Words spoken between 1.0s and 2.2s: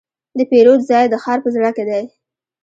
د ښار په زړه کې دی.